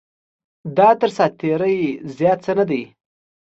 [0.77, 1.79] دا تر ساعت تېرۍ
[2.17, 2.81] زیات څه نه دی.